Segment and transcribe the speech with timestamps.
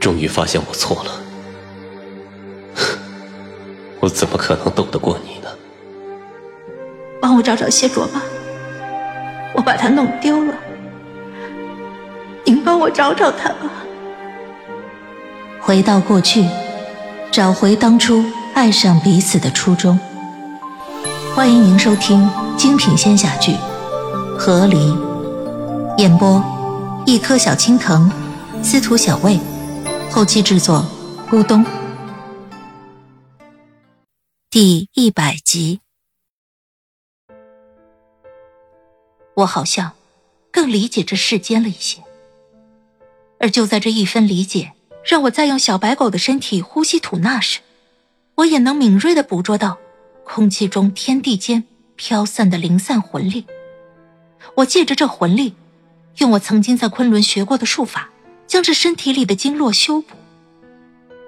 [0.00, 1.10] 终于发现我错了。
[4.00, 5.48] 我怎么可能斗得过你呢？
[7.20, 8.22] 帮我找找谢卓吧，
[9.54, 10.54] 我把他弄丢了。
[12.44, 13.70] 您帮我找找他吧。
[15.60, 16.48] 回到过去，
[17.30, 18.24] 找回当初
[18.54, 19.98] 爱上彼此的初衷。
[21.34, 23.52] 欢迎您收听精品仙侠剧
[24.38, 24.76] 《和离》，
[25.98, 26.42] 演播：
[27.04, 28.10] 一颗小青藤，
[28.62, 29.38] 司徒小魏，
[30.10, 30.84] 后期制作：
[31.30, 31.64] 咕咚。
[34.50, 35.80] 第一百集，
[39.34, 39.92] 我好像
[40.50, 42.02] 更理解这世间了一些，
[43.38, 44.72] 而就在这一分理解，
[45.04, 47.60] 让我在用小白狗的身体呼吸吐纳时，
[48.36, 49.78] 我也能敏锐的捕捉到
[50.24, 51.64] 空气中天地间
[51.96, 53.46] 飘散的零散魂力。
[54.56, 55.54] 我借着这魂力，
[56.16, 58.10] 用我曾经在昆仑学过的术法，
[58.48, 60.16] 将这身体里的经络修补，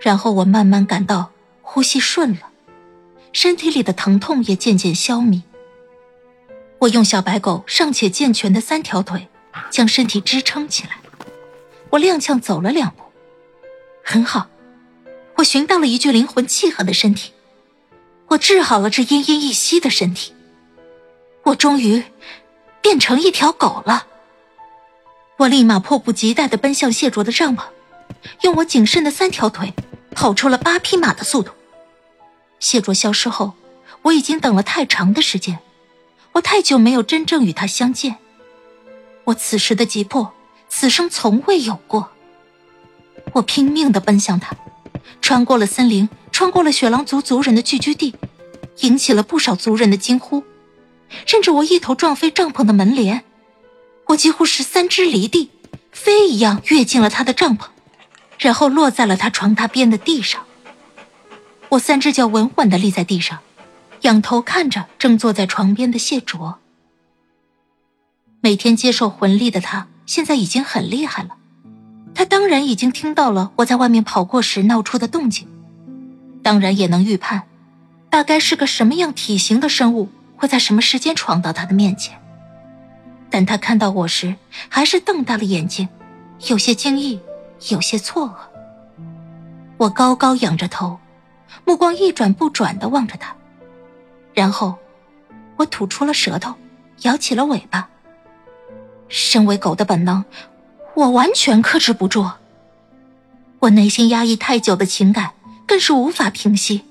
[0.00, 2.48] 然后我慢慢感到呼吸顺了。
[3.32, 5.42] 身体里的疼痛也渐渐消弭。
[6.78, 9.28] 我用小白狗尚且健全的三条腿，
[9.70, 10.96] 将身体支撑起来。
[11.90, 13.02] 我踉跄走了两步，
[14.02, 14.48] 很好，
[15.36, 17.32] 我寻到了一具灵魂契合的身体。
[18.28, 20.32] 我治好了这奄奄一息的身体。
[21.42, 22.02] 我终于
[22.80, 24.06] 变成一条狗了。
[25.40, 27.62] 我立马迫不及待地奔向谢卓的帐篷，
[28.42, 29.72] 用我仅剩的三条腿
[30.10, 31.52] 跑出了八匹马的速度。
[32.58, 33.54] 谢卓消失后，
[34.02, 35.60] 我已经等了太长的时间，
[36.32, 38.16] 我太久没有真正与他相见。
[39.24, 40.34] 我此时的急迫，
[40.68, 42.10] 此生从未有过。
[43.32, 44.54] 我拼命的奔向他，
[45.22, 48.14] 穿过了森林，穿过了雪狼族族人的聚居地，
[48.80, 50.44] 引起了不少族人的惊呼，
[51.24, 53.24] 甚至我一头撞飞帐篷的门帘，
[54.10, 55.50] 我几乎是三只离地，
[55.92, 57.66] 飞一样跃进了他的帐篷，
[58.38, 60.44] 然后落在了他床榻边的地上。
[61.70, 63.38] 我三只脚稳稳的立在地上，
[64.02, 66.58] 仰头看着正坐在床边的谢卓。
[68.40, 71.36] 每天接受魂力的他，现在已经很厉害了。
[72.12, 75.46] 他当然已经听到了我在外面跑过时闹出的动静，
[76.42, 77.44] 当然也能预判，
[78.08, 82.19] 大概是个什么样体型的生物会在什么时间闯到他的面前。
[83.30, 84.34] 但他看到我时，
[84.68, 85.88] 还是瞪大了眼睛，
[86.48, 87.20] 有些惊异，
[87.68, 88.34] 有些错愕。
[89.76, 90.98] 我高高仰着头。
[91.64, 93.34] 目光一转不转的望着他，
[94.32, 94.76] 然后
[95.56, 96.54] 我吐出了舌头，
[97.02, 97.88] 摇起了尾巴。
[99.08, 100.24] 身为狗的本能，
[100.94, 102.24] 我完全克制不住。
[103.58, 105.32] 我内心压抑太久的情感
[105.66, 106.84] 更是无法平息。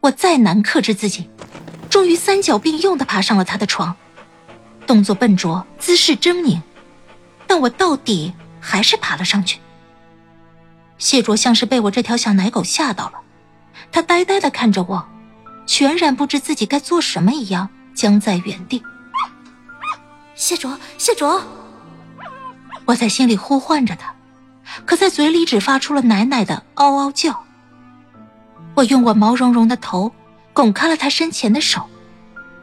[0.00, 1.30] 我再难克制自己，
[1.88, 3.96] 终于三脚并用的爬上了他的床，
[4.88, 6.60] 动作笨拙，姿势狰狞，
[7.46, 9.60] 但我到底还是爬了上去。
[10.96, 13.20] 谢卓像是被我这条小奶狗吓到了。
[13.92, 15.06] 他呆呆的看着我，
[15.66, 18.82] 全然不知自己该做什么一样，僵在原地。
[20.34, 21.42] 谢卓，谢卓，
[22.86, 24.14] 我在心里呼唤着他，
[24.86, 27.44] 可在嘴里只发出了奶奶的嗷嗷叫。
[28.74, 30.12] 我用我毛茸茸的头
[30.54, 31.88] 拱开了他身前的手，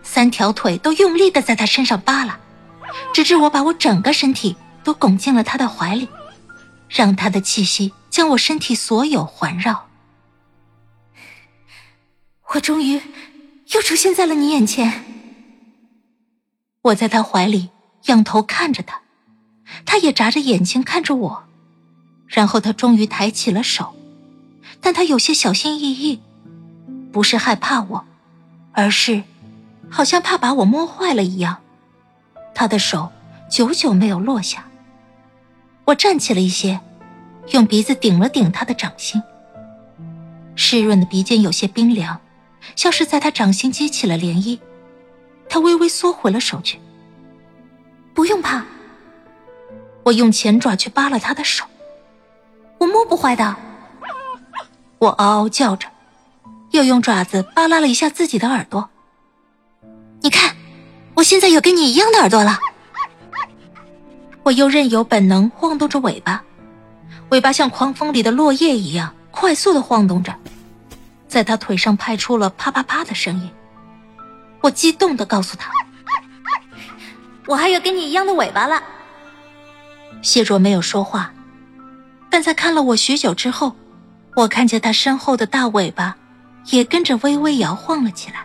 [0.05, 2.39] 三条腿都用力的在他身上扒拉，
[3.13, 6.07] 直至我把我整个身体都拱进了他的怀里，
[6.87, 9.87] 让他的气息将我身体所有环绕。
[12.53, 13.01] 我终于
[13.73, 15.03] 又出现在了你眼前。
[16.83, 17.71] 我在他怀里
[18.05, 19.01] 仰头看着他，
[19.85, 21.43] 他也眨着眼睛看着我，
[22.27, 23.95] 然后他终于抬起了手，
[24.79, 26.21] 但他有些小心翼翼，
[27.11, 28.05] 不是害怕我，
[28.71, 29.23] 而是
[29.89, 31.57] 好像怕把我摸坏了一样。
[32.53, 33.11] 他的手
[33.49, 34.65] 久久没有落下。
[35.85, 36.79] 我站起了一些，
[37.51, 39.21] 用鼻子顶了顶他的掌心，
[40.55, 42.19] 湿润的鼻尖有些冰凉。
[42.75, 44.57] 像是在他掌心激起了涟漪，
[45.47, 46.79] 他微微缩回了手去。
[48.15, 48.65] 不用怕，
[50.03, 51.63] 我用前爪去扒了他的手，
[52.79, 53.55] 我摸不坏的。
[54.97, 55.87] 我嗷嗷叫着，
[56.71, 58.89] 又用爪子扒拉了一下自己的耳朵。
[60.21, 60.55] 你看，
[61.13, 62.59] 我现在有跟你一样的耳朵了。
[64.43, 66.43] 我又任由本能晃动着尾巴，
[67.29, 70.35] 尾巴像狂风里的落叶一样快速的晃动着。
[71.27, 73.49] 在他腿上拍出了啪啪啪的声音，
[74.61, 75.69] 我激动的告诉他
[77.47, 78.81] ：“我还有跟你一样的尾巴了。”
[80.21, 81.33] 谢卓没有说话，
[82.29, 83.75] 但在看了我许久之后，
[84.35, 86.15] 我看见他身后的大尾巴
[86.67, 88.44] 也跟着微微摇晃了起来。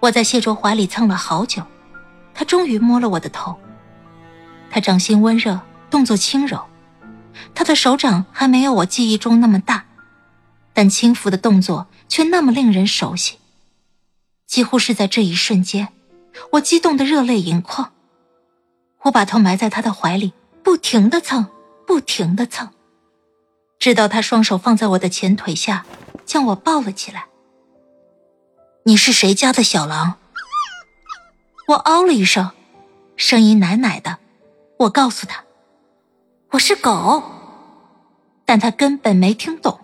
[0.00, 1.62] 我在谢卓怀里蹭了好久，
[2.34, 3.56] 他终于摸了我的头，
[4.70, 5.60] 他掌心温热，
[5.90, 6.64] 动作轻柔，
[7.54, 9.84] 他的手掌还没有我记忆中那么大，
[10.72, 13.38] 但轻抚的动作却那么令人熟悉。
[14.46, 15.88] 几乎是在这一瞬间，
[16.52, 17.92] 我激动的热泪盈眶。
[19.02, 20.32] 我把头埋在他的怀里，
[20.62, 21.46] 不停的蹭，
[21.86, 22.68] 不停的蹭，
[23.78, 25.84] 直到他双手放在我的前腿下，
[26.24, 27.26] 将我抱了起来。
[28.88, 30.14] 你是谁家的小狼？
[31.66, 32.52] 我嗷了一声，
[33.16, 34.18] 声音奶奶的。
[34.76, 35.42] 我告诉他，
[36.50, 37.20] 我是狗，
[38.44, 39.80] 但他根本没听懂。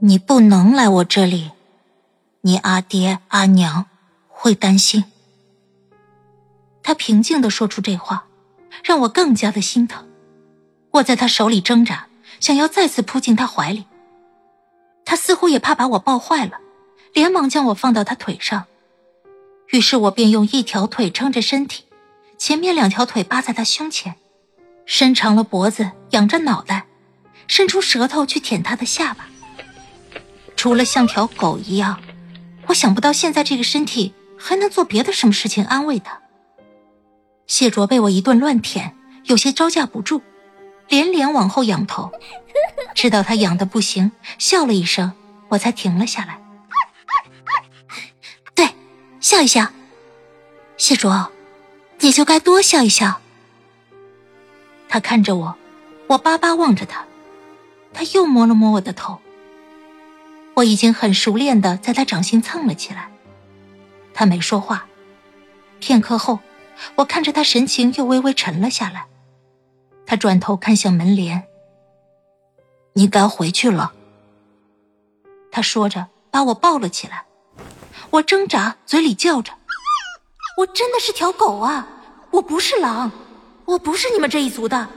[0.00, 1.52] 你不能来我这里，
[2.40, 3.86] 你阿爹阿娘
[4.26, 5.04] 会担心。
[6.82, 8.24] 他平静的说出这话，
[8.82, 10.08] 让我更加的心疼。
[10.90, 12.08] 我在他手里挣扎，
[12.40, 13.86] 想要再次扑进他怀里，
[15.04, 16.58] 他似乎也怕把我抱坏了。
[17.12, 18.66] 连忙将我放到他腿上，
[19.68, 21.84] 于是我便用一条腿撑着身体，
[22.38, 24.14] 前面两条腿扒在他胸前，
[24.86, 26.86] 伸长了脖子，仰着脑袋，
[27.46, 29.28] 伸出舌头去舔他的下巴。
[30.56, 32.00] 除了像条狗一样，
[32.66, 36.20] 我想不到现在这个身体还能做别的什么事情安慰他。
[37.46, 40.22] 谢卓被我一顿乱舔，有些招架不住，
[40.88, 42.12] 连连往后仰头，
[42.94, 45.12] 直到他痒的不行，笑了一声，
[45.48, 46.38] 我才停了下来。
[49.30, 49.70] 笑一笑，
[50.76, 51.30] 谢卓，
[52.00, 53.20] 你就该多笑一笑。
[54.88, 55.56] 他看着我，
[56.08, 57.04] 我巴巴望着他，
[57.92, 59.20] 他又摸了摸我的头。
[60.54, 63.08] 我已经很熟练的在他掌心蹭了起来。
[64.12, 64.88] 他没说话，
[65.78, 66.40] 片刻后，
[66.96, 69.06] 我看着他神情又微微沉了下来。
[70.06, 71.44] 他转头看向门帘，
[72.94, 73.92] 你该回去了。
[75.52, 77.26] 他说着，把我抱了起来。
[78.10, 79.52] 我挣扎，嘴里叫着
[80.58, 81.86] ：“我真的是条狗啊！
[82.32, 83.10] 我不是狼，
[83.64, 84.88] 我不是你们这一族的。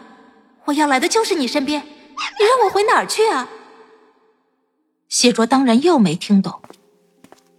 [0.66, 3.48] 我要来的就是你身边，你让我回哪儿去啊？”
[5.10, 6.60] 谢卓当然又没听懂，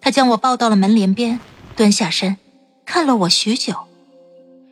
[0.01, 1.39] 他将我抱到了门帘边，
[1.77, 2.37] 蹲下身，
[2.85, 3.75] 看了我许久，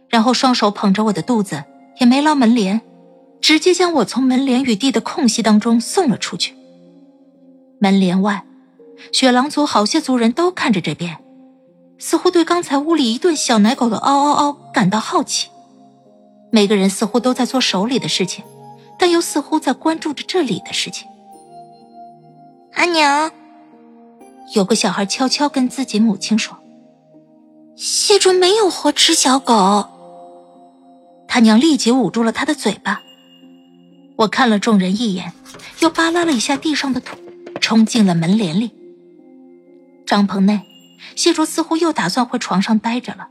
[0.08, 1.62] 然后双手捧着我的肚子，
[2.00, 2.80] 也没捞门帘，
[3.40, 6.56] 直接将我从门帘与地的空隙当中送了出去。
[7.78, 8.44] 门帘外。
[9.10, 11.18] 雪狼族好些族人都看着这边，
[11.98, 15.48] 似乎对刚才屋里一顿小奶狗的嗷嗷嗷感到好奇。
[16.50, 18.44] 每个人似乎都在做手里的事情，
[18.98, 21.08] 但又似乎在关注着这里的事情。
[22.74, 23.30] 阿娘，
[24.54, 26.58] 有个小孩悄悄跟自己母亲说
[27.76, 29.86] ：“谢卓没有活吃小狗。”
[31.26, 33.00] 他娘立即捂住了他的嘴巴。
[34.16, 35.32] 我看了众人一眼，
[35.80, 37.16] 又扒拉了一下地上的土，
[37.60, 38.70] 冲进了门帘里。
[40.12, 40.60] 帐篷内，
[41.16, 43.30] 谢卓似乎又打算回床上待着了。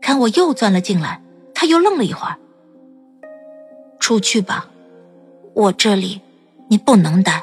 [0.00, 1.20] 看我又钻了进来，
[1.54, 2.38] 他又愣了一会儿。
[3.98, 4.70] 出去吧，
[5.52, 6.22] 我这里
[6.70, 7.42] 你不能待。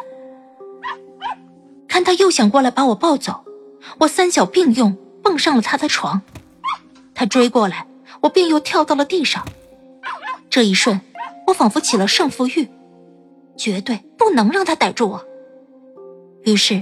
[1.88, 3.46] 看他又想过来把我抱走，
[4.00, 6.24] 我三脚并用蹦上了他的床。
[7.14, 7.86] 他追过来，
[8.22, 9.48] 我便又跳到了地上。
[10.50, 11.00] 这一瞬，
[11.46, 12.68] 我仿佛起了胜负欲，
[13.56, 15.24] 绝对不能让他逮住我。
[16.44, 16.82] 于是，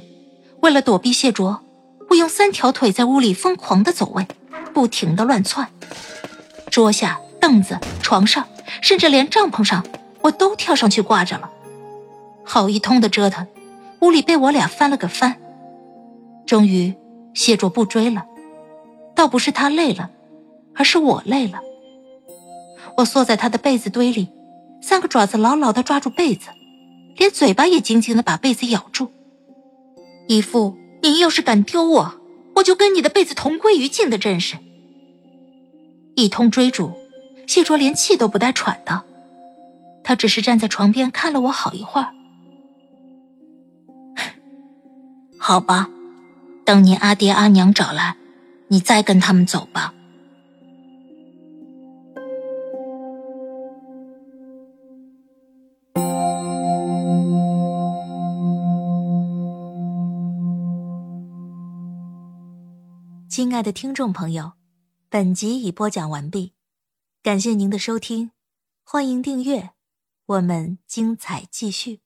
[0.62, 1.64] 为了躲避谢卓。
[2.10, 4.28] 我用三条腿在屋里疯狂的走位，
[4.74, 5.68] 不停的乱窜，
[6.70, 8.48] 桌下、凳子、床上，
[8.82, 9.86] 甚至连帐篷上，
[10.22, 11.50] 我都跳上去挂着了。
[12.44, 13.48] 好一通的折腾，
[14.02, 15.36] 屋里被我俩翻了个翻。
[16.46, 16.94] 终于，
[17.34, 18.26] 谢卓不追了，
[19.16, 20.12] 倒不是他累了，
[20.76, 21.60] 而是我累了。
[22.98, 24.30] 我缩在他的被子堆里，
[24.82, 26.50] 三个爪子牢牢的抓住被子，
[27.18, 29.12] 连嘴巴也紧紧的把被子咬住，
[30.28, 30.78] 一副。
[31.06, 32.16] 您要是敢丢我，
[32.56, 34.58] 我就跟你的被子同归于尽的阵势。
[36.16, 36.98] 一通追逐，
[37.46, 39.04] 谢卓连气都不带喘的，
[40.04, 42.12] 他只是站在床边看了我好一会儿。
[45.38, 45.92] 好吧，
[46.66, 48.16] 等你阿爹阿娘找来，
[48.70, 49.94] 你再跟他们走吧。
[63.36, 64.54] 亲爱的听众朋友，
[65.10, 66.54] 本集已播讲完毕，
[67.22, 68.32] 感谢您的收听，
[68.82, 69.72] 欢迎订阅，
[70.26, 72.05] 我们精彩继续。